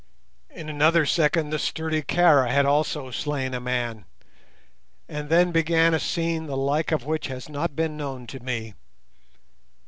In 0.49 0.67
another 0.67 1.05
second 1.05 1.51
the 1.51 1.59
sturdy 1.59 2.01
Kara 2.01 2.49
had 2.51 2.65
also 2.65 3.11
slain 3.11 3.53
a 3.53 3.59
man, 3.59 4.05
and 5.07 5.29
then 5.29 5.51
began 5.51 5.93
a 5.93 5.99
scene 5.99 6.47
the 6.47 6.57
like 6.57 6.91
of 6.91 7.05
which 7.05 7.27
has 7.27 7.47
not 7.47 7.75
been 7.75 7.97
known 7.97 8.25
to 8.25 8.39
me. 8.39 8.73